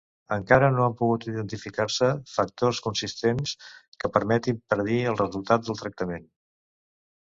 [0.35, 3.55] Encara no han pogut identificar-se factors consistents
[4.03, 6.31] que permetin predir el resultat del tractament.